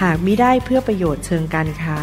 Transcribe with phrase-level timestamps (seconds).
[0.00, 1.98] หากมิได้เพื่อประโยชน์เชิงการค้า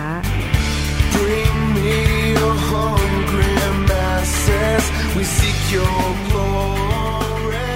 [1.16, 1.98] Bring me
[2.38, 3.54] your hungry
[3.90, 4.84] masses.
[5.16, 7.72] We seek your glory.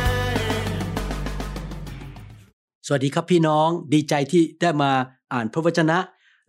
[2.88, 4.92] สวัสดีครับพี่น้องดีใจที่ได้มา
[5.34, 5.98] อ่านพระวจนะ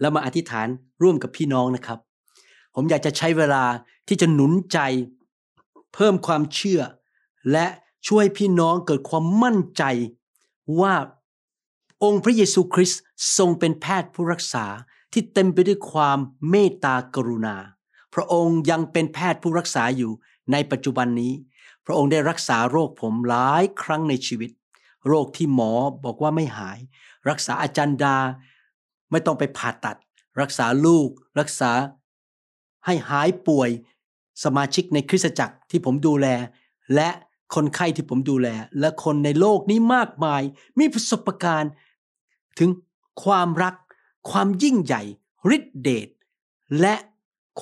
[0.00, 0.68] และมาอธิษฐาน
[1.02, 1.98] ร่วมกับพี่น้องนะครับ
[2.74, 3.64] ผมอยากจะใช้เวลา
[4.08, 4.78] ที่จะหนุนใจ
[5.94, 6.80] เพิ่มความเชื่อ
[7.52, 7.66] และ
[8.08, 9.82] ช่วยพี่น้องเกิดความมั่นใจ
[10.80, 10.94] ว่า
[12.04, 13.00] องค์พระเยซูคริสต์
[13.38, 14.66] ทรงเป็นแพทย์ผู้รักษา
[15.12, 16.18] ที่เต็มไปด้วยความ
[16.50, 17.56] เมตตากรุณา
[18.14, 20.12] พระองค์ยังเป็นแพทย์ผู้รักษาอยู่
[20.52, 21.32] ในปัจจุบันนี้
[21.86, 24.50] พระองค์ได้รักษาโรคผมหลายครั้งในชีวิต
[25.08, 25.72] โรคที่หมอ
[26.04, 26.78] บอกว่าไม่หาย
[27.28, 28.16] รักษาอาจารย์ดา
[29.10, 29.96] ไม่ต้องไปผ่าตัด
[30.40, 31.08] รักษาลูก
[31.40, 31.72] รักษา
[32.86, 33.70] ให้หายป่วย
[34.44, 36.26] สมาชิกในคริสตจักรที่ผมดูแล
[36.94, 37.08] และ
[37.54, 38.48] คนไข้ที่ผมดูแล
[38.80, 40.42] และคนในโลกนี้มากมาย
[40.78, 41.72] มีประสบการณ์
[42.58, 42.70] ถึง
[43.24, 43.74] ความรัก
[44.30, 45.02] ความยิ่งใหญ่
[45.56, 46.08] ฤทธิเดช
[46.80, 46.94] และ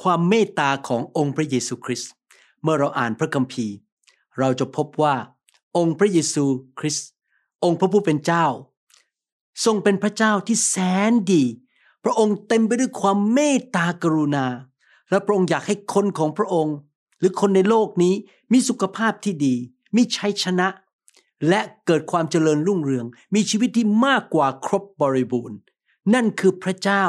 [0.01, 2.12] ความเมตตาขององค์พระเยซูคริสต์
[2.62, 3.75] เมื่อเราอ่านพระคัมภีร์
[4.39, 5.15] เราจะพบว่า
[5.77, 6.45] องค์พระเยซู
[6.79, 7.09] คริสต์
[7.65, 8.47] องค์พระผู้เป็นเจ้า
[9.65, 10.77] ทรงเป็นพระเจ้าที่แส
[11.11, 11.45] นดี
[12.05, 14.47] พระองค์เต็มไปด้วยความเมตตากรุณา
[15.11, 16.77] และพระองค์อยากให้คนของพระองค์
[17.19, 18.15] หรือคนในโลกนี้
[18.53, 19.55] มีสุขภาพที่ดี
[19.97, 20.69] มีชัยชนะ
[21.48, 25.59] และเกิดความเจริญรุ่งเรือง มีชีวิตที่มากกว่าครบบริบูรณ์
[26.15, 27.05] นั่นคือพระเจ้า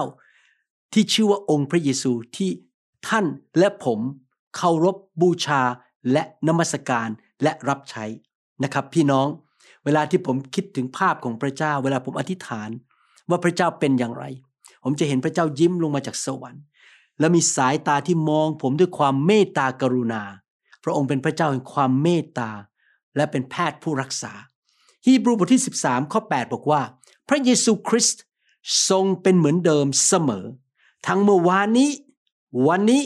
[0.94, 2.50] ที่ชื่อว่าองค์พระเยซูที่
[3.08, 3.26] ท่าน
[3.60, 4.00] และผม
[4.56, 5.62] เคารพบูชา
[6.12, 7.10] และนมัสการ
[7.44, 8.06] และรับใช้
[8.64, 9.28] นะครับพี่น้อง
[9.84, 12.70] เวลาที่ผมคิดถึงภาพของพระเจ้า เวลาผมอธิษฐาน
[13.30, 14.26] ว่าพระเจ้าเป็นอย่างไร
[14.84, 16.64] ผมจะเห็นพระเจ้ายิ้มลงมาจากสวรรค์
[17.20, 20.24] และมีสายตาที่มองผมด้วยความเมตตากรุณา
[20.84, 22.50] พระองค์เป็นพระเจ้าแห่งความเมตตา
[23.16, 24.34] และเป็นแพทย์ผู้รักษา
[25.06, 26.82] ฮีบรูบทที่ 13 ข้อ 8 บอกว่า
[27.30, 28.22] พระเยซูคริสต์
[28.90, 30.46] ทรงเป็นเหมือนเดิมเสมอ
[31.08, 31.90] ทั้งเมื่อวานนี้
[32.68, 33.04] วันนี้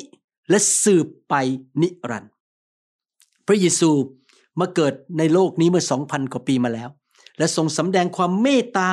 [0.49, 1.33] และสืบไป
[1.81, 2.33] นิรันดร์
[3.47, 3.89] พระเยซู
[4.59, 6.89] มาเกิดในโลกนี้เมื่อ 2,000 กว่าปีมาแล้ว
[7.37, 8.89] และทรงสำแดงความเมตตา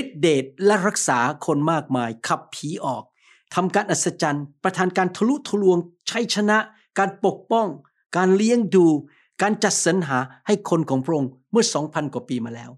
[0.00, 3.04] ฤทธิเดชและรักษาคนมากมาย ขับผีออก
[3.54, 5.78] ทำการอัศจรรย์ ประทานการทะลุทะลวง
[6.10, 6.58] ชัยชนะ
[6.98, 7.68] การปกป้อง
[8.16, 8.86] การเลี้ยงดู
[9.42, 12.70] การจัดสรรหาให้คนของพระองค์เมื่อ2,000กว่าปีมาแล้ว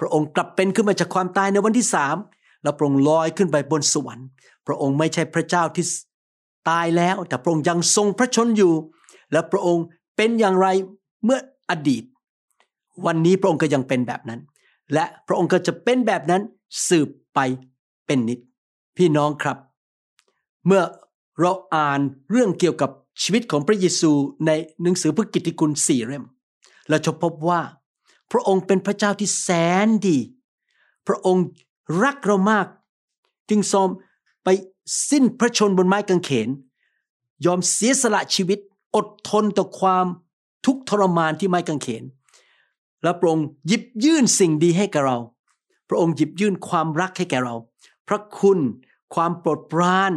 [0.00, 2.16] พระองค์กลับเป็นขึ้นมาจากความตายในวันที่สาม
[2.62, 4.26] แล้วพระองค์ลอยขึ้นไปบนสวรรค์
[4.66, 5.84] พระองค์ไม่ใช่พระเจ้าที่
[6.70, 8.72] ตายแล้ว แต่พระองค์ยังทรงพระชนอยู่
[9.32, 9.84] และพระองค์
[10.16, 10.66] เป็นอย่างไร
[11.24, 11.38] เมื่อ
[11.70, 12.04] อดีต
[13.06, 14.40] วันนี้พระองค์ก็ยังเป็นแบบนั้น
[14.94, 16.42] และพระองค์ก็จะเป็นแบบนั้น
[16.88, 17.38] สืบไป
[18.06, 18.40] เป็นนิด
[18.96, 19.58] พี่น้องครับ
[20.66, 20.82] เมื่อ
[21.40, 22.00] เราอ่าน
[22.30, 22.90] เรื่องเกี่ยวกับ
[23.22, 24.10] ชีวิตของพระเยซู
[24.46, 24.50] ใน
[24.82, 26.24] หนังสือพระกิตติคุณสี่เล่ม
[26.88, 27.60] เราจะพบว่า
[28.32, 29.48] พระองค์เป็นพระเจ้าที่แส
[29.86, 30.18] นดี
[31.06, 31.44] พระองค์
[32.02, 32.66] รักเรามาก
[33.48, 33.88] จึงทรง
[34.44, 34.48] ไป
[35.10, 36.48] สิ้นพระชนบนไม้กางเขน
[37.44, 38.58] ยอมเสียสละชีวิต
[38.96, 40.06] อดทนต่อความ
[40.66, 42.04] ทุกข์ทรมานที่ไม้กางเขน
[43.02, 45.18] และพระองค์หยิบยื่นสิ่งดีให้แก่เรา
[45.88, 47.54] พระองค์หยิบยื่นความรักให้แก่เรา
[48.08, 48.58] พระคุณ
[49.14, 50.12] ความโปรดปราน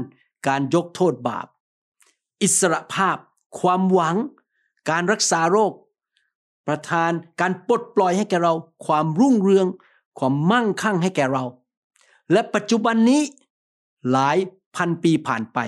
[0.47, 1.47] การยกโทษบาป
[2.41, 3.17] อิสรภาพ
[3.59, 4.15] ความหวัง
[4.89, 5.73] การรักษาโรค
[6.67, 7.11] ประทาน
[7.41, 8.53] การปลดปล่อยให้แก่เรา
[8.85, 9.67] ความรุ่งเรือง
[10.19, 11.43] ความมั่งคั่งให้แก่เรา
[12.31, 13.21] และปัจจุบันนี้
[14.11, 14.37] หลาย
[14.75, 15.59] พันปีผ่านไป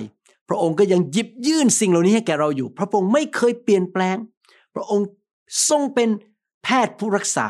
[0.48, 4.18] พระองค์ก็ยังหยิบยื่นสิ่งเหล่านี้ให้แก่เราอยู่ พระองค์ไม่เคยเปลี่ยนแปลง
[4.76, 5.08] พระองค์
[5.70, 6.10] ทรงเป็น
[6.64, 7.48] แพทย์ผู้รักษา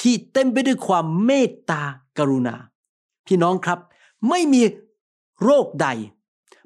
[0.00, 1.82] ที่เต็มไปด้วยความเมตตา
[2.18, 2.56] กรุณา
[3.26, 3.78] พี่น้องครับ
[4.28, 4.62] ไม่มี
[5.42, 5.88] โรคใด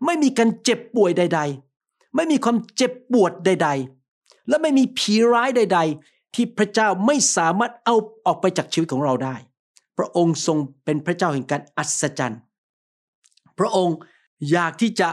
[0.04, 1.40] ไม่มีการเจ็บป่วยใด
[1.78, 3.68] ๆ ไม่มีความเจ็บปวดใด
[4.08, 9.34] ๆ และไม่มีผีร้ายใด ๆ ที่พระเจ้าไม่สามารถเอาออกไปจากชีวิตของเราได้
[9.98, 12.40] พระองค์ทรงเป็นพระเจ้าแห่งการอัศจรรย์
[13.58, 13.96] พระองค์
[14.50, 15.08] อยากที่จะ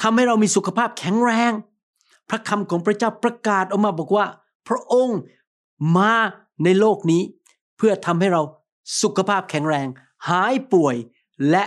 [0.00, 1.52] ทำให้เรามีสุขภาพแข็งแรง
[2.28, 4.26] พระคำของพระเจ้าประกาศออกมาบอกว่า
[4.68, 5.18] พระองค์
[5.96, 6.14] มา
[6.64, 7.22] ในโลกนี้
[7.76, 8.42] เพื่อทำให้เรา
[9.02, 9.86] สุขภาพแข็งแรง
[10.28, 10.96] หายป่วย
[11.50, 11.64] และ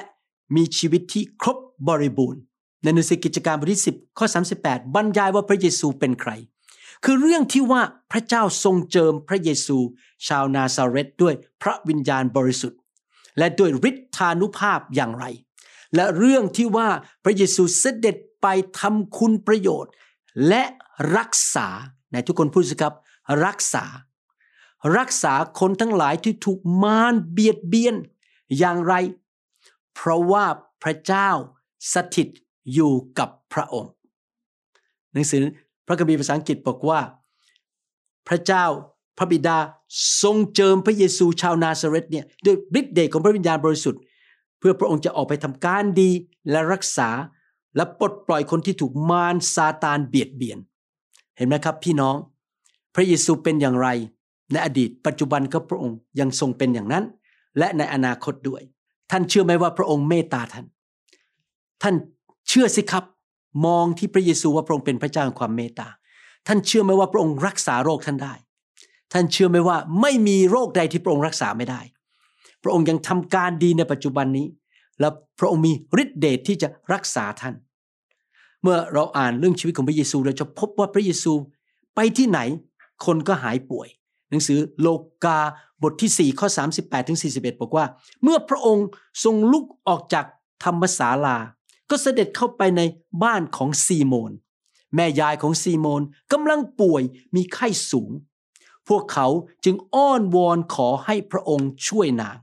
[0.55, 1.57] มีชีวิตที่ครบ
[1.87, 2.41] บริบูรณ์
[2.83, 4.25] ในหนังสือกิจการบทที่ 10 ข้อ
[4.59, 6.31] 38 บรรยายว่าพระเยซูเป็นใคร
[7.03, 7.81] คือเรื่องที่ว่า
[8.11, 9.77] พระเจ้าทรงเจิมพระเยซู
[10.27, 12.79] ชาวนาซาเรตด้วยพระวิญญาณบริสุทธิ์
[13.37, 15.25] และด้วยฤทธานุภาพอย่างไร
[15.95, 16.89] และเรื่องที่ว่า
[17.23, 18.47] พระเยซูเสด็จไป
[18.79, 19.91] ทำคุณประโยชน์
[20.47, 20.63] และ
[21.17, 21.67] รักษา
[22.11, 22.93] ในทุกคนพูดสิครับ
[23.45, 23.85] รักษา
[24.97, 27.95] รักษาคนทั้งหลายที่ถูกมารเบียดเบียน
[28.57, 28.93] อย่างไร
[29.95, 30.45] เพราะว่า
[30.83, 31.29] พระเจ้า
[31.93, 32.27] สถิต
[32.73, 33.91] อยู่กับพระองค์
[35.13, 35.43] หนังสือ
[35.87, 36.99] พระคัมภีร์ภาษาอังกฤษบอกว่า
[38.27, 38.65] พระเจ้า
[39.17, 39.57] พระบิดา
[40.21, 44.01] ทรงเจิมพระเยซูชาวนาซาเรตเนี่ยด้วยฤทธิ์เดชของพระวิญญาณบริสุทธิ์
[44.59, 46.09] เพื่อพระองค์จะออกไปทำการดี
[46.49, 47.09] และรักษา
[47.75, 50.57] และปลดปล่อยคนที่ถูกมารซาตานเบียดเบียน
[51.37, 52.15] เห็นไหมครับพี่น้อง
[52.95, 53.87] พระเยซูเป็นอย่างไร
[54.51, 57.03] ในอดีตปัจจุบันก็พระองค์ยังทรงเป็นอย่างนั้น
[57.57, 58.61] และในอนาคตด้วย
[59.11, 60.65] ท่านเชื่อไหมว่าพระองค์เมตตาท่าน
[61.83, 61.95] ท่าน
[62.49, 63.03] เชื่อสิครับ
[63.65, 65.87] มองที่พระเยซูว่าพระองค์เป็นพระเจ้าแห่งความเมตตา
[66.47, 68.33] ท่านเชื่อไหมว่าพระองค์รักษาโรคท่านได้
[69.13, 71.81] ท่านเชื่อไหมว่าไม่มีโรคใดที่พระองค์รักษาไม่ได้
[72.63, 74.47] พระองค์ยังทำการดีในปัจจุบันนี้
[74.99, 75.09] และ
[75.39, 77.55] พระองค์มีฤทธิเดชที่จะรักษาท่าน
[78.61, 81.33] เมื่อเราอ่านเรื่องชีวิตของพระเยซูเราจะพบว่าพระเยซู
[81.95, 82.39] ไปที่ไหน
[83.05, 83.87] คนก็หายป่วย
[84.29, 84.87] หนังสือโล
[85.23, 85.39] กา
[85.83, 86.47] บทที่ 4 ข้อ
[86.79, 87.85] 38ถึง41 บอกว่า
[88.23, 88.87] เมื่อพระองค์
[89.23, 90.25] ทรงลุกออกจาก
[90.63, 91.37] ธรรมศาลา
[91.93, 92.81] ก็เสด็จเข้าไปใน
[93.23, 94.31] บ้านของซีโมน
[94.95, 96.01] แม่ยายของซีโมน
[96.31, 97.03] กำลังป่วย
[97.35, 98.11] มีไข้สูง
[98.89, 99.27] พวกเขา
[99.65, 102.37] จึงอ้อนวอนขอให้พระองค์ช่วยนาง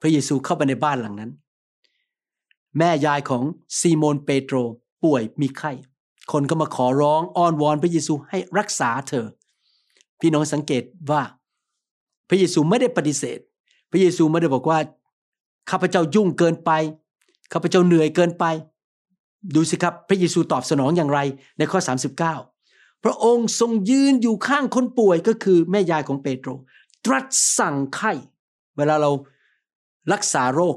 [0.00, 1.32] พระเยซูเข้าไปในบ้านหลังนั้น
[2.78, 3.44] แม่ยายของ
[3.78, 4.56] ซีโมนเปโตร
[5.04, 5.72] ป่วยมีไข้
[6.32, 9.26] คนก็มาขอร้องอ้อนวอนพระเยซูให้รักษาเธอ
[10.20, 11.22] พี่น้องสังเกตว่า
[12.28, 13.38] พระเยซูไม่ได้ปฏิเสธ
[13.90, 14.78] พระเยซูไม่ได้บอกว่า
[15.70, 16.70] ข้าพเจ้ายุ่งเกินไป
[17.52, 18.44] ข้าพเจ้าเหนื่อยเกินไป
[19.54, 21.18] ดูสิครับพระเยซูตอบสนองอย่างไร
[21.58, 21.78] ในข้อ
[22.42, 26.50] 39 พระองค์ทรงยืนอยู่ข้างคนป่วยก็คือแม่ยายของเปโตร
[27.06, 27.26] ตรัส
[27.58, 28.12] สั่งไข้
[28.76, 29.10] เวลาเรา
[30.12, 30.76] รักษาโรค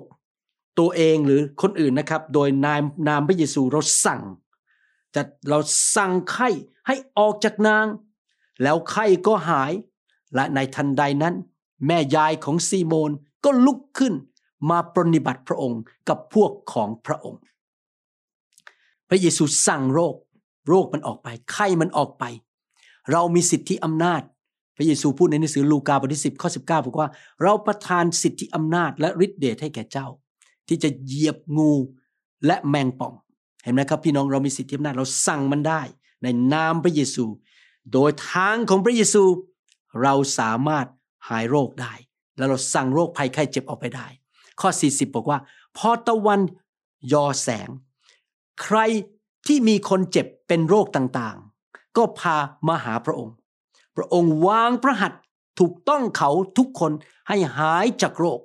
[0.80, 4.22] ตัวเองหรือคนอื่นนะครับ โดยนามนามพระเยซูเราสั่ง
[5.16, 5.60] จะเรา
[5.96, 6.50] สั่งไข้
[6.88, 7.86] ให้ออกจากนาง
[8.64, 9.72] แล้วไข้ก็หาย
[10.36, 11.36] และในทันใดนั้น
[11.88, 13.12] แม่ยายของซีโมน
[13.46, 14.14] ก็ลุกขึ้น
[14.70, 17.42] มาปรนิบัติพระองค์กับพวกของพระองค์
[19.10, 20.16] พระเยซูสั่งโรค
[20.68, 22.24] โรคมันออกไป ไข้มันออกไป
[23.12, 24.22] เรามีสิทธิอำนาจ
[24.78, 27.10] พระเยซูพูดในหนังสือลูกาบทที่10ข้อ19บเก้าบอกว่า
[27.42, 30.08] เราประทานสิทธิอำนาจและฤทธิเดชให้แก่เจ้า
[30.68, 31.72] ที่จะเหยียบงู
[32.46, 33.14] และแมงป่อง
[33.64, 35.82] เห็นไหมครับ พี่น้องเรามีสิทธิอำนาจเราสั่งมันได้
[36.24, 37.26] ในนามพระเยซู
[37.94, 39.24] โดยทางของพระเยซู
[40.02, 40.88] เราสามารถ
[41.30, 41.94] หายโรคได้
[42.38, 44.08] แล้วเราสั่งโรคภัยไข้เจ็บออกไปได้
[44.60, 45.40] ข้อ 40 บอกว่า
[45.78, 46.40] พอตะวัน
[47.14, 47.70] ยอแสง
[48.62, 48.78] ใคร
[49.48, 52.36] ที่มีคนเจ็บเป็นโรคต่างๆ ก็พา
[52.68, 53.34] มาหาพระองค์
[53.96, 55.22] พระองค์วางพระหัตถ์
[55.60, 56.92] ถูกต้องเขาทุกคน
[57.28, 58.40] ให้หายจากโรค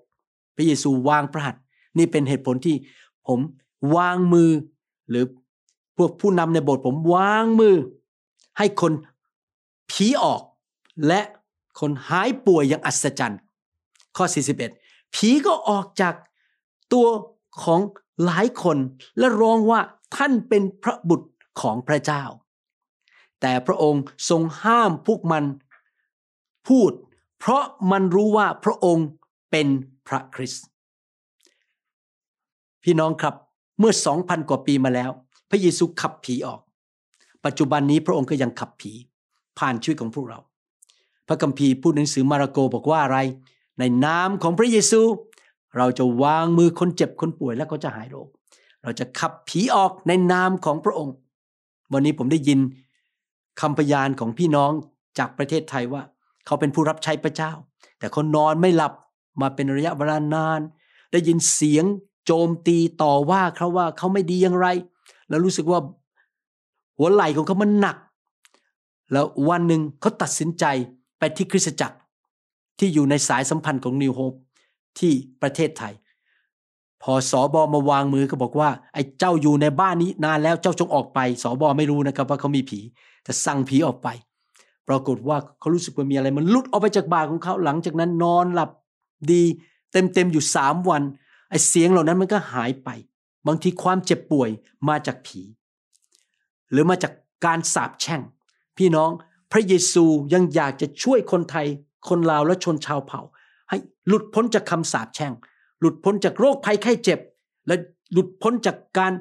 [0.56, 1.62] พระเยซูวางพระหัตถ์
[1.98, 2.76] นี่เป็นเหตุผลที่
[3.26, 3.40] ผม
[3.96, 4.50] วางมือ
[5.10, 5.24] หรือ
[5.96, 7.74] พวกผู้นำในโบสถ์ผมวางมือ
[8.58, 8.92] ให้คน
[9.90, 10.42] ผีออก
[11.06, 11.20] และ
[11.80, 13.40] คนหายป่วยอย่างอัศจรรย์
[14.16, 14.24] ข้อ
[14.58, 14.85] 41
[15.16, 16.14] ผีก็ออกจาก
[16.92, 17.06] ตัว
[17.62, 17.80] ของ
[18.24, 18.78] หลายคน
[19.18, 19.80] และร้องว่า
[20.16, 21.28] ท่านเป็นพระบุตร
[21.60, 22.24] ของพระเจ้า
[23.40, 25.44] แต่พระองค์ทรงห้ามพวกมัน
[26.68, 26.90] พูด
[27.38, 29.06] เพราะมันรู้ว่าพระองค์
[29.50, 29.66] เป็น
[30.08, 30.66] พระคริสต์
[32.82, 33.34] พี่น้องครับ
[33.78, 35.10] เมื่อสองพันกว่าปีมาแล้ว
[35.50, 36.60] พระเยซูขับผีออก
[37.44, 38.92] ปัจจุบันนี้พระองค์ก็ยังขับผี
[39.58, 40.38] ผ่านชีวิตของพวกเรา
[41.28, 43.18] พระคัมภีร์พูดหนังสือมาระโกบอกว่าอะไร
[43.78, 45.00] ในนามของพระเยซู
[45.76, 48.28] เราจะวางมือคนเจ็บคนป่วยแล้วก็จะหายโรค
[48.82, 51.14] เราจะขับผีออกในนามของพระองค์
[51.92, 52.58] วันนี้ผมได้ยิน
[53.60, 54.72] คำพยานของพี่น้อง
[55.18, 56.02] จากประเทศไทยว่า
[56.46, 57.52] เขาเป็นผู้รับใช้พระเจ้า
[57.98, 58.92] แต่เขานอนไม่หลับ
[59.40, 60.60] มาเป็นระยะเวลานาน
[61.12, 61.84] ได้ยินเสียง
[62.26, 64.66] โจมตีต่อว่าเขาว่าเขาไม่ดีอย่างไร
[65.28, 65.80] แล้วรู้สึกว่า
[66.98, 67.96] หัวไหล่ของเขามันหนัก
[69.12, 70.64] แล้ววันหนึ่งเขาตัดสินใจ
[71.18, 71.96] ไปที่คริสตจักร
[72.78, 74.32] ที่อยู่ในสายสัมพันธ์ของนิวโฮป
[74.98, 75.94] ที่ประเทศไทย
[77.02, 82.80] พอสอบอมาวางมือก็บอกว่า ไอ้เจ้าอยู่ในบ้านนี้นานแล้วเจ้าจงออกไปสอบอไม่รู้นะครับว่าเขามีผี
[83.24, 84.08] แต่สั่งผีออกไป
[84.88, 88.70] ปรากฏว่าเขารู้สึกว่ามีอะไรมันลุดออกไปจากบ่าของเขาหลังจากนั้นนอนหลับ
[89.30, 89.42] ดี
[89.92, 91.02] เต็มๆอยู่สามวัน
[91.50, 92.88] ไอ้เสียงเหล่านั้นมันก็หายไป
[93.46, 94.50] บางทีความเจ็บป่วย
[94.88, 95.40] มาจากผี
[96.70, 97.12] หรือมาจาก
[97.44, 98.22] การสาปแช่ง
[98.78, 99.10] พี่น้อง
[99.52, 101.66] พระเยซูยังอยากจะช่วยคนไทย
[102.08, 103.20] คนลาวและชนชาวเผ่า
[103.68, 105.32] ให้หลุดพ้นจากคำสาปแช่ง
[105.80, 107.20] หลุดพ้นจากโรคภัยไข้เจ็บ
[107.66, 107.76] และ
[108.12, 109.12] หลุดพ้นจากการ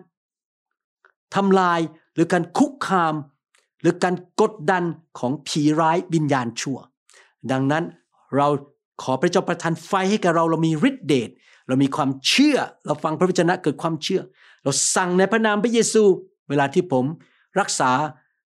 [1.35, 1.79] ทำลาย
[2.13, 3.15] หรือการคุกคาม
[3.81, 4.83] หรือการกดดัน
[5.19, 6.77] ของผีร้ายวิญญาณชั่ว
[7.51, 7.83] ดังนั้น
[8.35, 8.47] เรา
[9.01, 11.29] ขอพระเจ้าประทานไฟให้แก่เราเรามีฤทธิเดช
[11.67, 14.21] เรามีความเชื่อเราฟังพระวจนะเกิดความเชื่อ
[14.63, 16.03] เราสั่งในพระนามพระเยซู
[16.49, 17.05] เวลาที่ผม
[17.59, 17.91] รักษา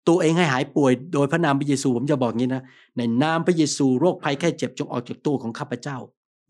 [0.07, 2.63] ตัวเองให้หายป่วยโดยพระนามพระเยซูผมจะบอกงี้นะ
[2.97, 5.97] ในนามพระเยซูโรคภัยแค่เจ็บจงออกจากตัวของข้าพเจ้า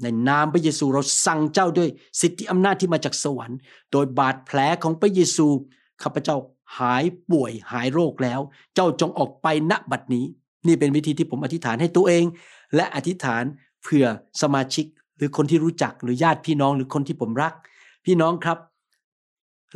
[0.01, 1.89] ในนามพระเยซูเราสั่งเจ้าด้วย
[2.21, 3.59] สิทธิอำนาจที่มาจากสวรรค์
[3.91, 5.47] โดยบาดแผลของพระเยซู
[6.03, 6.35] ข้าพเจ้า
[6.79, 8.39] หายป่วยหายโรคแล้ว
[8.75, 10.25] เจ้าจงออกไปณบัดนี้
[10.67, 12.25] นี่เป็นวิธีที่ผมอธิษฐานให้ตัวเอง
[12.75, 13.43] และอธิษฐาน
[13.83, 14.05] เผื่อ
[14.41, 14.85] สมาชิก
[15.17, 17.53] หรือคนที่รู้จักหรือญาติพี่น้องหรือคนที่ผมรัก
[18.05, 18.57] พี่น้องครับ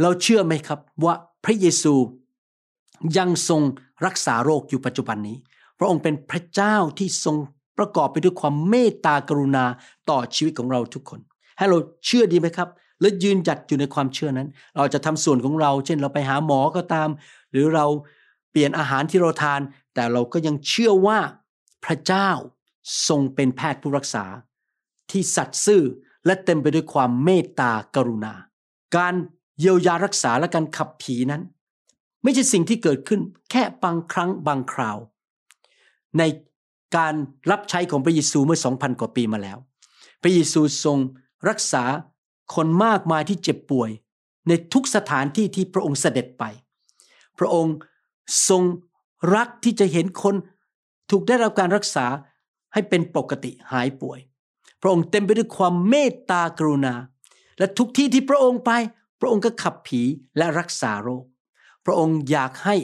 [0.02, 1.14] เราเชื่อไหมครับว่า
[1.46, 1.94] พระเยซู
[3.18, 3.62] ยังทรง
[4.06, 5.38] รักษาโรคอยู่ปัจจุบันนี้
[5.80, 7.36] พระองค์เป็นพระเจ้าที่ทรง
[7.78, 9.66] ประกอบไปด้วยความเมตตากรุณา
[10.10, 11.20] ต่อชีวิตของเราทุกคน
[11.58, 12.70] ให้เราเชื่อดีไหมครับ
[13.02, 17.10] และยืนหยัดอยู่ในความเชื่อนั้น เราจะทำส่วนของเรา เช่นเราไปหาหมอก็ตาม
[17.52, 17.86] หรือเรา
[18.52, 19.62] เปลี่ยนอาหารที่เราทาน
[19.94, 21.20] แต่เราก็ยังเชื่อว่า
[21.86, 22.30] พระเจ้า
[23.08, 24.26] ทรงเป็นแพทย์ผู้รักษา
[25.12, 25.84] ที่สัตย์ซื่อ
[26.26, 28.34] และเต็มไปด้วยความเมตตากรุณา
[28.96, 29.14] การ
[29.60, 31.42] เยียวยารักษาและการขับผีนั้น
[32.24, 34.98] ไม่ใช่สิ่งที่เกิดขึ้นแค่บางครั้งบางคราว
[36.18, 36.24] ใน
[36.98, 37.14] การ
[37.52, 39.58] รับใช้ของพระเยซูเมื่อ 2,000 กว่าปีมาแล้ว
[40.22, 40.98] พระเยซูทรง
[41.50, 41.84] รักษา
[42.56, 43.90] คนมากมายที่เจ็บป่วย
[44.48, 46.44] ในทุกสถานที่ที่พระองค์เสด็จไป
[47.40, 47.76] พระองค์
[48.50, 48.64] ทรง
[49.36, 50.36] รักที่จะเห็นคน
[51.12, 52.06] ถูกได้รับการรักษา
[52.74, 54.20] ให้เป็นปกติหายป่วย
[54.82, 56.94] พระองค์เต็มไปด้วยความเมตตากรุณา
[57.58, 58.72] และทุกที่ที่พระองค์ไป
[59.20, 60.02] พระองค์ก็ขับผี
[60.38, 61.24] และรักษาโรค
[61.86, 62.76] พระองค์อยากให้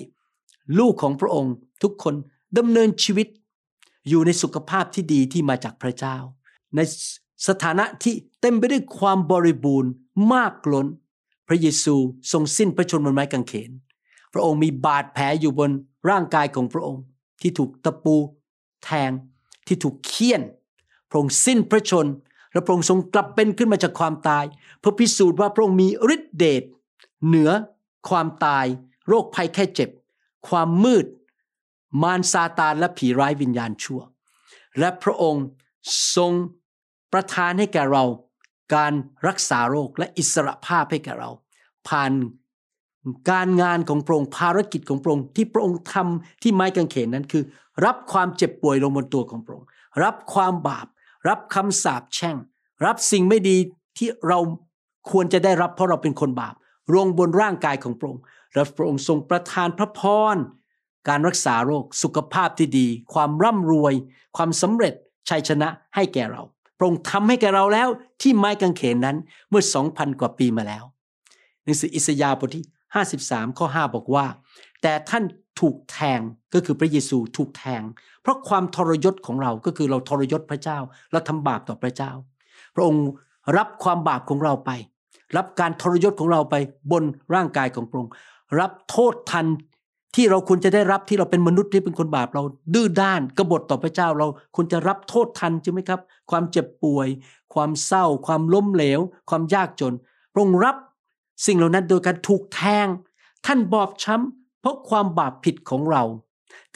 [0.80, 2.16] ลูกของพระองค์ทุกคน
[2.58, 3.28] ดำเนินชีวิต
[4.10, 6.18] อยู่ในสุขภาพที่ดีที่มาจากพระเจ้า
[6.76, 6.80] ใน
[7.48, 9.92] สถานะที่เต็มไปด้วยความบริบูรณ์
[10.34, 10.88] มากล้น
[11.48, 11.96] พระเยซู
[12.32, 13.72] ทรงสิ้นพระชนม์บนไม้กางเขน
[14.34, 15.70] พระองค์มีบาดแผลอยู่บน
[16.10, 17.04] ร่างกายของพระองค์
[17.42, 18.16] ที่ถูกตะปู
[18.84, 19.12] แทง
[19.68, 20.42] ที่ถูกเคี่ยน
[21.10, 22.14] พระองค์สิ้นพระชนม์
[22.54, 24.46] และพระองค์ทรงกลับเป็นขึ้นมาจากความตาย
[24.80, 26.64] เพื่อพิสูจน์ว่าพระองค์มีฤทธิเดช
[27.28, 27.50] เหนือ
[28.10, 28.66] ความตาย
[29.08, 29.90] โรคภัยแค่เจ็บ
[30.48, 31.06] ความมืด
[32.04, 34.02] มารซาตานและผีร้ายวิญญาณชั่ว
[34.80, 35.46] และพระองค์
[36.16, 36.34] ทรง
[37.14, 38.04] ประทานให้แก่เรา
[38.76, 38.94] การ
[39.28, 41.30] รักษาโรคและอิสระภาพให้แก่เรา
[41.88, 42.12] ผ่าน
[43.32, 47.44] การงานของพระองค์ภารกิจของพระองค์ที่พระองค์ทำที่ไม้กางเขนนั้นคือ
[47.86, 49.68] รับความเจ็บป่วยลงบนตัวของพระองค์
[50.04, 50.88] รับความบาป
[51.28, 52.36] รับคำสาปแช่ง
[52.86, 53.58] รับสิ่งไม่ดี
[53.98, 54.40] ที่เรา
[55.12, 56.56] ควรจะได้รับเพราะเราเป็นคนบาป
[56.96, 60.02] ลงบนร่างกายของพระองค์และพระองค์ทรงประทานพระพ
[60.36, 60.38] ร
[61.10, 63.94] การรักษาโรคสุขภาพที่ดี ความร่ำรวย
[64.38, 64.94] ความสำเร็จ
[65.30, 66.42] ชัยชนะให้แก่เรา
[66.78, 67.90] พระองค์ทำให้แก่เราแล้ว
[68.22, 69.18] ที่ไม้กางเขนนั้น
[69.50, 70.84] เมื่อ 2,000 กว่าปีมาแล้ว
[71.64, 72.66] หนังสืออิสยาห์บทที่
[73.12, 74.26] 53 ข้อ 5 บอกว่า
[74.82, 75.24] แต่ท่าน
[75.60, 76.20] ถูกแทง
[76.54, 77.82] ก็คือพระเยซูถูกแทง
[78.22, 80.78] เพราะความทรยศของเราก็คือเราทรยศพระเจ้า
[81.12, 82.12] เราทำบาปต่อพระเจ้า
[82.76, 83.06] พระองค์
[83.58, 84.72] รับความบาปของเราไป
[85.36, 86.56] รับการทรยศของเราไป
[86.92, 87.04] บน
[87.34, 88.14] ร่างกายของพระองค์
[88.60, 89.48] รับโทษทัน
[90.16, 92.44] ที่เราควรจะได้รับที่เราเป็นมนุษย์ที่เป็นคนบาปเรา
[92.74, 96.00] ดื้อด้านกบฏต่อพระเจ้าเราควรจะรับโทษทันใช่ไหมครับ
[96.32, 97.08] ความเจ็บป่วย
[97.54, 99.94] ความเศร้า ความล้มเหลว ความยากจน
[100.34, 100.76] พระองค์รับ
[101.46, 102.88] สิ่งเหล่านั้นโดยการถูกแทง
[103.46, 106.04] ท่านบอบช้ำเพราะความบาปผิดของเรา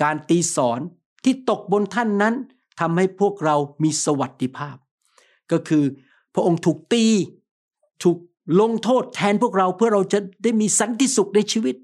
[0.01, 0.79] การตีสอน
[1.23, 2.33] ที่ตกบนท่านนั้น
[2.79, 4.77] ทำให้พวกเรามีสวัสดิภาพ
[5.51, 5.83] ก็คือ
[6.33, 7.05] พระองค์ถูกตี
[8.03, 8.17] ถูก
[8.59, 11.75] ลงโทษแทนพวกเราเพื่อเราจะได้มีสันติสุขในชีวิต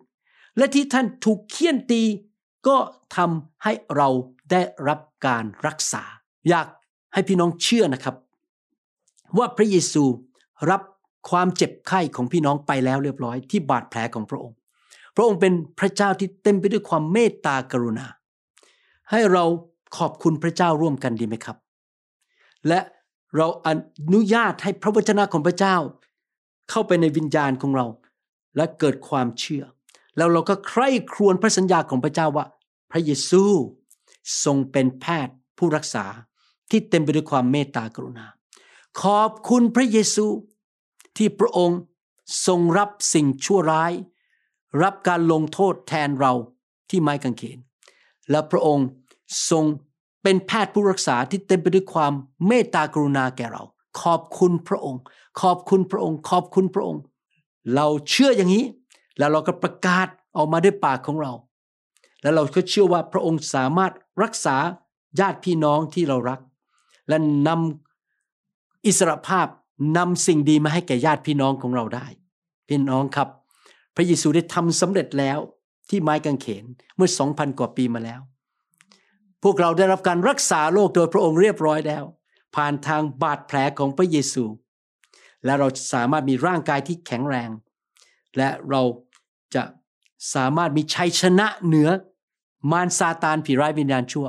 [0.57, 2.01] และที่ท่านถูกเคี่ยนตี
[2.67, 2.77] ก็
[3.15, 4.09] ทำให้เรา
[4.51, 6.03] ได้รับการรักษา
[6.49, 6.67] อยาก
[7.13, 8.15] ให้พี่น้องเชื่อนะครับ
[9.37, 10.03] ว่าพระเยซู
[10.71, 10.81] รับ
[11.29, 14.57] ความเจ็บไข้ของพี่น้องไปแล้วเรียบร้อย ที่บาดแผลของพระองค์
[15.15, 18.05] พระองค์เป็นพระเจ้าที่เต็มไปด้วยความเมตตากรุณา
[19.11, 19.43] ให้เรา
[19.97, 21.57] ขอบคุณพระเจ้าร่วมกันดีไหมครับ
[22.67, 22.79] และ
[23.35, 23.69] เราอ
[24.13, 25.75] นุญาตให้พระวจนะของพระเจ้า
[26.69, 27.87] เข้าไปในวิญญาณของเรา
[28.55, 29.63] และเกิดความเชื่อ
[30.17, 32.45] แล้วเราก็ใคร่ครวญพระสัญญาของพระเจ้าว่า
[32.91, 33.43] พระเยซู
[34.43, 36.05] ทรงเป็นแพทย์ผู้รักษา
[36.69, 38.25] ที่เต็มไปด้วยความเมตตากรุณา
[39.01, 40.25] ขอบคุณพระเยซู
[41.17, 41.79] ที่พระองค์
[42.47, 43.91] ทรงรับสิ่งชั่วร้าย
[44.83, 46.33] รับการลงโทษแทนเรา
[46.89, 47.59] ที่ไม้กางเขน
[48.29, 48.87] และพระองค์
[49.49, 49.65] ทรง
[50.23, 52.13] เป็นแพทย์ผู้รักษาที่เต็มไปด้วยความ
[52.47, 53.63] เมตตากรุณาแก่เรา
[54.01, 55.01] ขอบคุณพระองค์
[55.41, 57.01] ขอบคุณพระองค์ ขอบคุณพระองค์
[57.75, 58.65] เราเชื่ออย่างนี้
[59.17, 61.31] แล้วเราก็ประกาศออกมาด้วยปากของเรา
[62.21, 64.57] แล้วเราก็เชื่อว่าพระองค์สามารถรักษา
[65.19, 66.39] ญาติพี่น้องที่เรารัก
[67.07, 69.47] และนำอิสรภาพ
[69.97, 72.07] นำสิ่งดีมาให้แก่ญาติพี่น้องของเราได้
[72.69, 73.29] พี่น้องครับ
[73.95, 75.39] พระเยซูได้ทำสำเร็จแล้ว
[75.89, 78.21] ที่ไม้กางเขนเมื่อสองพันกว่าปีมาแล้ว
[79.43, 82.03] พวกเราได้รับการรักษาโรคโดยพระองค์เรียบร้อยแล้ว
[82.57, 84.43] ผ่านทางบาดแผลของพระเยซู
[85.45, 87.49] และเราสามารถมีร่างกายที่แข็งแรง
[88.37, 88.81] และเรา
[89.55, 89.63] จะ
[90.35, 91.89] สามารถมีชัยชนะเหนือ
[92.71, 94.27] มารซาตานผีร้ายวิญญาณชั่ว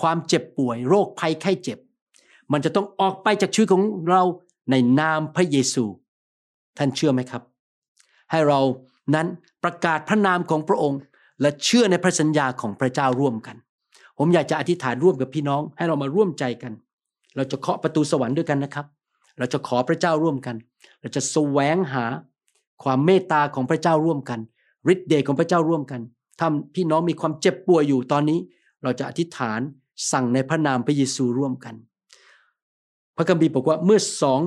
[0.00, 1.78] ความเจ็บป่วย โรคภัยไข้เจ็บ
[2.52, 4.22] มันจะต้องออกไปจากชีวิตของเรา
[4.70, 5.84] ในนามพระเยซู
[6.78, 7.42] ท่านเชื่อไหมครับ
[8.30, 8.60] ให้เรา
[9.14, 9.26] นั้น
[9.64, 11.00] ประกาศพระนามของพระองค์
[11.40, 13.56] และเชื่อในพระสัญญาของพระเจ้าร่วมกัน
[14.18, 16.72] ผมอยากจะอธิษฐานร่วมกับพี่น้อง ให้เรามาร่วมใจกัน
[17.36, 18.86] เราจะเคาะประตูสวรรค์ด้วยกันนะครับ
[19.38, 20.56] เราจะขอพระเจ้าร่วมกัน
[21.00, 22.04] เราจะแสวงหา
[22.82, 24.40] ความเมตตาของพระเจ้าร่วมกัน
[24.92, 26.00] ฤทธิ์เดชของพระเจ้าร่วมกัน
[26.38, 28.38] ถ้าพี่น้องมีความเจ็บป่วยอยู่ตอนนี้
[28.82, 29.60] เราจะอธิษฐาน
[30.12, 31.74] สั่งในพระนามพระเยซูร่วมกัน
[33.16, 34.40] พระคัมภีร์บอกว่าเมื่อสอง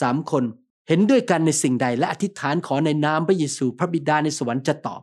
[0.00, 0.44] สามคน
[0.88, 5.02] เห็นด้วยกันในสิ่งใด และอธิษฐานขอในนามพระเยซู พระบิดาในสวรรค์จะตอบ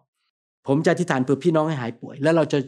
[0.67, 2.59] ผมจะอธิษฐานเพื่อพี่น้องให้หายป่วย และเราจะ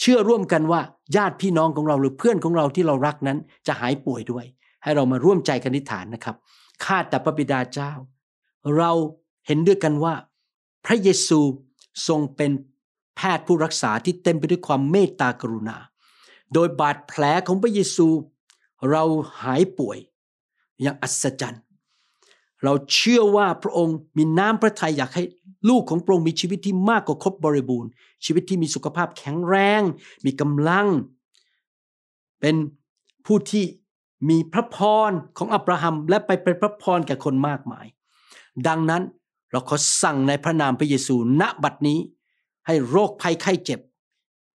[0.00, 0.80] เชื่อร่วมกันว่า
[1.16, 4.44] ญาติพี่น้องของเราหรือเพื่อนของเราที่เรารักนั้น จะหายป่วยด้วย
[4.82, 6.36] ให้เรามาร่วมใจกันอธิษฐานนะครับ
[6.84, 7.92] ข้าแต่พระบิดาเจ้า
[8.76, 8.90] เรา
[9.46, 10.14] เห็นด้วยกันว่า
[10.86, 11.40] พระเยซู
[12.08, 12.50] ทรงเป็น
[13.16, 15.76] แพทย์ผู้รักษาที่เต็มไปด้วยความเมตตากรุณา
[16.54, 18.08] โดยบาดแผลของพระเยซู
[18.90, 19.02] เรา
[19.42, 19.98] หายป่วย
[20.82, 21.62] อย่างอัศจรรย์
[22.64, 25.24] เราเชื่อว่าพระองค์มีน้ำพระทัยอยากให้
[25.68, 27.90] ลูกของพระองค์มีชีวิตที่มากกว่าครบบริบูรณ์
[28.24, 29.82] ชีวิตที่มีสุขภาพแข็งแรง
[30.24, 30.86] มีกำลัง
[32.40, 32.56] เป็น
[33.26, 33.64] ผู้ที่
[34.28, 34.78] มีพระพ
[35.08, 37.86] รของอับราฮัม และไปเป็นพระพรแก่คนมากมาย
[38.68, 39.02] ดังนั้น
[39.50, 41.98] เราขอสั่งในพระนามพระเยซูณบัดนี้
[42.66, 43.80] ให้โรคภัยไข้เจ็บ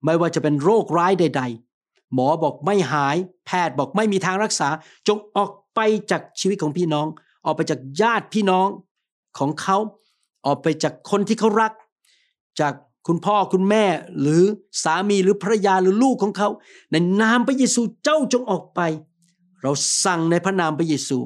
[0.04, 1.44] ไม่ว่าจะเป็นโรคร้ายใด
[1.80, 4.70] ๆ หมอบอกไม่หาย แพทย์บอกไม่มีทางรักษา
[5.08, 5.80] จงออกไป
[6.12, 7.08] จากชีวิตของพี่น้อง
[7.46, 8.68] ออกไปจากญาติพี่น้อง
[9.40, 9.78] ของเขา
[10.46, 11.74] ออกไปจากคนที่เขารัก
[12.60, 12.74] จาก
[13.08, 13.86] คุณพ่อคุณแม่
[14.20, 14.44] หรือ
[14.84, 16.50] สามีหรือภรรยาหรือลูกของเขา
[16.92, 18.82] ในนามพระเยซูเจ้าจงออกไป
[19.64, 19.72] เรา
[20.06, 21.18] สั่งในพระนามพระเยซู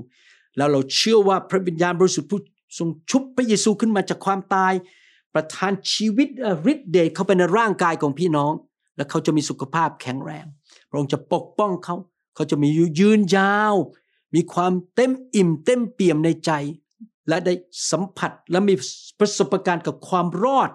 [0.57, 2.39] แล้วเราเชื่อว่าพระวิญญาณบริสุทธิ์ผู้
[2.77, 4.73] ทรงชุบพระเยซูขึ้นมาจากความตาย
[5.33, 6.27] ประทานชีวิต
[6.71, 8.53] ฤทธิ์เดชเข้าไปในร่างกายของพี่น้อง
[8.95, 10.45] และเขาจะมีสุขภาพแข็งแรง
[10.89, 11.95] พระองค์จะปกป้องเขา
[12.35, 13.75] เขาจะมียืนยาว
[14.35, 16.51] มีความเต็มอิ่มเต็มเปี่ยมในใจ
[17.27, 17.53] และได้
[17.91, 18.75] สัมผัสและมี
[19.19, 20.69] ประสบการณ์กับความรอด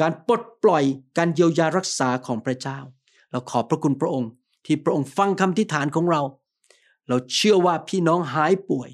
[0.00, 0.84] การปลดปล่อย
[1.18, 2.78] การเยียวยารักษาของพระเจ้า
[3.30, 4.30] เราขอบพระคุณพระองค์
[4.66, 6.22] ที่พระองค์ฟังคำทิฐานของเรา
[7.08, 8.88] เราเชื่อว่าพี่น้องหายป่วย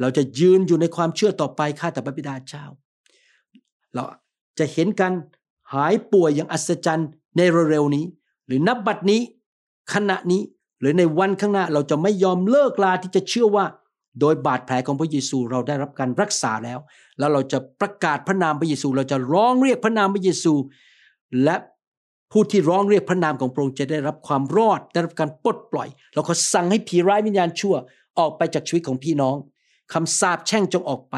[0.00, 2.64] เราจะยืนอยู่ในความเชื่อต่อไปข้าแต่พระบิดาเจ้า
[3.94, 4.04] เรา
[4.58, 5.12] จะเห็นกัน
[5.74, 8.04] หายป่วยอย่างอัศจรรย์ในเร็วๆนี้
[8.46, 9.20] หรือนับบัดนี้
[9.94, 10.42] ขณะนี้
[10.80, 13.64] หรือในวันข้างหน้าเราจะไม่ยอมเลิกลาที่จะเชื่อว่า
[14.20, 16.78] โดยบาดแผลของพระเยซูเราได้รับการรักษาแล้ว
[17.18, 20.52] แล้วเราจะประกาศพระนามพระเยซู เราจะร้องเรียกพระนามพระเยซู
[21.44, 21.56] และ
[22.32, 27.74] ผู้ที่ร้องเรียกพระนามของพระองค์จะได้รับความรอดได้รับการปลดปล่อย เราก็สั่งให้ผีร้ายวิญญาณชั่ว
[28.18, 29.36] ออกไปจากชีวิตของพี่น้อง
[29.92, 31.16] คำสาปแช่งจงออกไป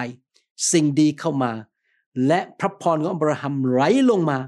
[0.73, 1.53] สิ่งดีเข้ามา
[2.27, 4.39] และพระพรของอับราฮัมไหลลงมา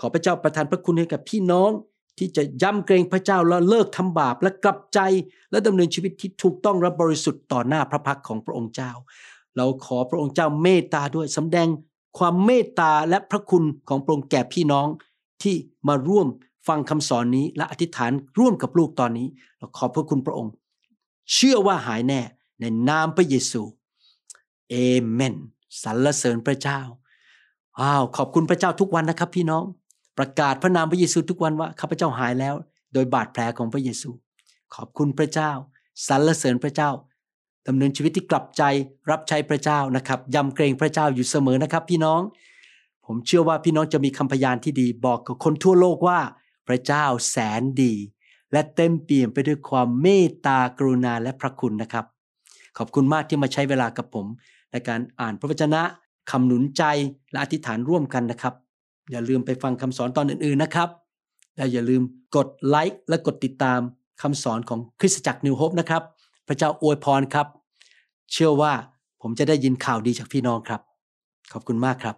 [0.00, 1.70] ขอพระเจ้าประทานพระคุณให้กับพี่น้อง
[2.18, 5.00] ที่จะย้ำเกรงพระเจ้าแล้วเลิกทำบาปและกลับใจ
[5.50, 8.90] และดำเนินชีวิตที่ถูกต้องและบริสุทธิ์ต่อหน้าพระพักของพระองค์เจ้า
[9.56, 11.68] เราขอพระองค์เจ้าเมตตาด้วยสำแดง
[12.18, 14.88] ความเมตตาและพระคุณของพระองค์แก่พี่น้อง
[15.42, 15.56] ที่
[15.88, 16.28] มาร่วม
[16.68, 20.52] ฟังคำสอนนี้และอธิษฐานร่วมกับลูกตอนนี้ เราขอบพระคุณพระองค์
[21.32, 22.20] เชื่อว่าหายแน่
[22.60, 23.62] ในนามพระเยซู
[24.70, 24.74] เอ
[25.10, 25.34] เมน
[25.82, 26.80] สรรเสริญพระเจ้า
[27.80, 29.64] อ้าวขอบคุณพระเจ้าทุกวันนะครับพี่น้อง
[30.18, 32.54] ประกาศพระนามพระเยซูทุกวันว่าข้าพเจ้าหายแล้ว
[32.94, 34.10] โดยบาดแผลของพระเยซู
[34.74, 35.50] ขอบคุณพระเจ้า
[36.06, 36.90] สรรเสริญพระเจ้า
[37.68, 38.62] ดำเนินชีวิตที่กลับใจ
[39.10, 42.20] รับใช้พระเจ้านะครับยำเกรงพระเจ้าอยู่เสมอนะครับ พี่น้อง
[43.06, 46.18] ผมเชื่อว่าพี่น้องจะมีคำพยานที่ดีบอกกับคนทั่วโลกว่า
[46.68, 47.94] พระเจ้าแสนดี
[48.52, 52.04] และเต็มเปี่ยมไปด้วยความเมตตากรุณาและพระคุณนะครับ
[52.78, 54.26] ขอบคุณมากที่มาใช้เวลากับผม
[54.72, 55.82] ในการอ่านพระวจนะ
[56.30, 56.82] คำหนุนใจ
[57.30, 58.54] และอธิษฐานร่วมกันนะครับ
[59.12, 60.88] อย่าลืมไปฟังคำสอนตอนอื่นๆนะครับ
[61.56, 62.02] และอย่าลืม
[62.36, 63.80] กดไลค์และกดติดตาม
[64.22, 66.02] คำสอนของคริสตจักรนิวโฮปนะครับ
[66.48, 67.46] พระเจ้าอวยพรครับ
[68.32, 68.72] เชื่อว่า
[69.22, 70.80] ผมจะได้ยินข่าวดีจากพี่น้องครับ
[71.52, 72.16] ขอบคุณมากครับ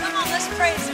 [0.00, 0.93] come on, let's praise